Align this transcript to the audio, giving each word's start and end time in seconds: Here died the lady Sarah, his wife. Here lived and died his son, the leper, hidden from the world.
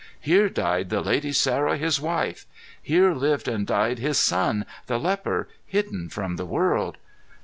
Here 0.19 0.49
died 0.49 0.89
the 0.89 1.01
lady 1.01 1.31
Sarah, 1.31 1.77
his 1.77 2.01
wife. 2.01 2.47
Here 2.81 3.13
lived 3.13 3.47
and 3.47 3.67
died 3.67 3.99
his 3.99 4.17
son, 4.17 4.65
the 4.87 4.97
leper, 4.99 5.47
hidden 5.67 6.09
from 6.09 6.37
the 6.37 6.45
world. 6.47 6.97